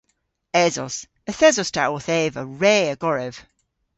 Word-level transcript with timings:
Esos. 0.65 0.95
Yth 1.29 1.45
esos 1.47 1.69
ta 1.75 1.83
owth 1.89 2.11
eva 2.21 2.41
re 2.61 2.75
a 2.93 2.95
gorev. 3.01 3.35